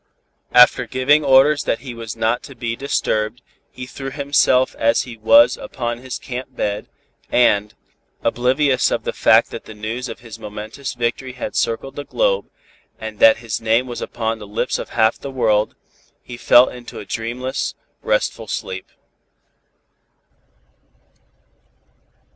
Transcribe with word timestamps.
After 0.51 0.87
giving 0.87 1.23
orders 1.23 1.65
that 1.65 1.81
he 1.81 1.93
was 1.93 2.15
not 2.15 2.41
to 2.49 2.55
be 2.55 2.75
disturbed, 2.75 3.43
he 3.69 3.85
threw 3.85 4.09
himself 4.09 4.73
as 4.79 5.03
he 5.03 5.15
was 5.15 5.57
upon 5.57 5.99
his 5.99 6.17
camp 6.17 6.55
bed, 6.55 6.89
and, 7.31 7.75
oblivious 8.23 8.89
of 8.89 9.03
the 9.03 9.13
fact 9.13 9.51
that 9.51 9.65
the 9.65 9.75
news 9.75 10.09
of 10.09 10.21
his 10.21 10.39
momentous 10.39 10.95
victory 10.95 11.33
had 11.33 11.55
circled 11.55 11.95
the 11.95 12.03
globe 12.03 12.49
and 12.97 13.19
that 13.19 13.37
his 13.45 13.61
name 13.61 13.85
was 13.85 14.01
upon 14.01 14.39
the 14.39 14.47
lips 14.47 14.79
of 14.79 14.89
half 14.89 15.19
the 15.19 15.29
world, 15.29 15.75
he 16.23 16.35
fell 16.35 16.67
into 16.67 16.97
a 16.97 17.05
dreamless, 17.05 17.75
restful 18.01 18.47
sleep. 18.47 18.89